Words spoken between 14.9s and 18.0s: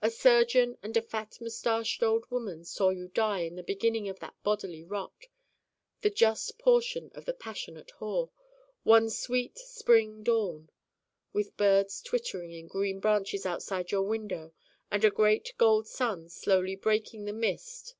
and a great gold sun slowly breaking the mist.